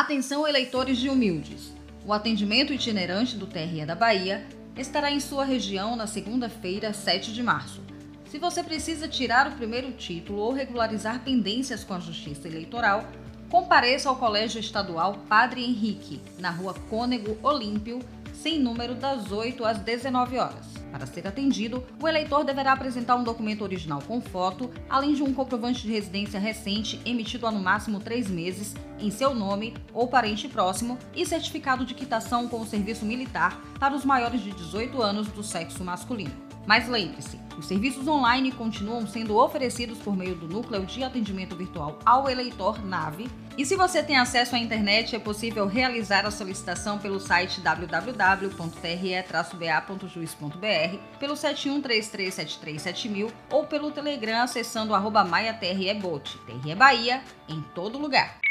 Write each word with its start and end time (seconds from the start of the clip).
Atenção, 0.00 0.48
eleitores 0.48 0.96
de 0.96 1.10
humildes. 1.10 1.74
O 2.06 2.14
atendimento 2.14 2.72
itinerante 2.72 3.36
do 3.36 3.46
TRE 3.46 3.84
da 3.84 3.94
Bahia 3.94 4.46
estará 4.74 5.10
em 5.10 5.20
sua 5.20 5.44
região 5.44 5.94
na 5.94 6.06
segunda-feira, 6.06 6.94
7 6.94 7.34
de 7.34 7.42
março. 7.42 7.82
Se 8.24 8.38
você 8.38 8.62
precisa 8.62 9.06
tirar 9.06 9.46
o 9.46 9.56
primeiro 9.56 9.92
título 9.92 10.38
ou 10.38 10.54
regularizar 10.54 11.20
pendências 11.22 11.84
com 11.84 11.92
a 11.92 12.00
Justiça 12.00 12.48
Eleitoral, 12.48 13.04
compareça 13.50 14.08
ao 14.08 14.16
Colégio 14.16 14.58
Estadual 14.58 15.18
Padre 15.28 15.62
Henrique, 15.64 16.18
na 16.38 16.48
rua 16.48 16.72
Cônego 16.88 17.36
Olímpio, 17.46 17.98
sem 18.32 18.58
número 18.58 18.94
das 18.94 19.30
8 19.30 19.62
às 19.66 19.76
19 19.80 20.38
horas. 20.38 20.79
Para 20.90 21.06
ser 21.06 21.26
atendido, 21.26 21.84
o 22.02 22.08
eleitor 22.08 22.44
deverá 22.44 22.72
apresentar 22.72 23.14
um 23.14 23.22
documento 23.22 23.62
original 23.62 24.02
com 24.06 24.20
foto, 24.20 24.70
além 24.88 25.14
de 25.14 25.22
um 25.22 25.32
comprovante 25.32 25.82
de 25.82 25.92
residência 25.92 26.40
recente 26.40 27.00
emitido 27.06 27.46
há 27.46 27.50
no 27.52 27.60
máximo 27.60 28.00
três 28.00 28.28
meses, 28.28 28.74
em 28.98 29.10
seu 29.10 29.32
nome 29.34 29.74
ou 29.94 30.08
parente 30.08 30.48
próximo, 30.48 30.98
e 31.14 31.24
certificado 31.24 31.84
de 31.86 31.94
quitação 31.94 32.48
com 32.48 32.60
o 32.60 32.66
serviço 32.66 33.04
militar 33.04 33.62
para 33.78 33.94
os 33.94 34.04
maiores 34.04 34.42
de 34.42 34.50
18 34.50 35.00
anos 35.00 35.28
do 35.28 35.42
sexo 35.42 35.84
masculino. 35.84 36.32
Mas 36.66 36.86
lembre-se, 36.88 37.40
os 37.58 37.66
serviços 37.66 38.06
online 38.06 38.52
continuam 38.52 39.06
sendo 39.06 39.36
oferecidos 39.38 39.98
por 39.98 40.14
meio 40.14 40.34
do 40.34 40.46
Núcleo 40.46 40.84
de 40.84 41.02
Atendimento 41.02 41.56
Virtual 41.56 41.98
ao 42.04 42.28
Eleitor 42.28 42.84
NAVE. 42.84 43.28
E 43.56 43.64
se 43.64 43.76
você 43.76 44.02
tem 44.02 44.18
acesso 44.18 44.54
à 44.54 44.58
internet, 44.58 45.16
é 45.16 45.18
possível 45.18 45.66
realizar 45.66 46.26
a 46.26 46.30
solicitação 46.30 46.98
pelo 46.98 47.18
site 47.18 47.60
www.tre-ba.juiz.br 47.60 48.48
maiaTR 50.80 50.98
pelo 51.18 51.34
7133737000 51.34 53.30
ou 53.50 53.66
pelo 53.66 53.90
Telegram 53.90 54.42
acessando 54.42 54.94
arroba 54.94 55.24
maiaTREbot, 55.24 56.38
é 56.48 56.52
TRE 56.58 56.70
é 56.70 56.74
Bahia, 56.74 57.22
em 57.48 57.60
todo 57.74 57.98
lugar. 57.98 58.49